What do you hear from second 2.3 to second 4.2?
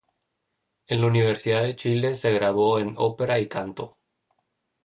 graduó en ópera y canto.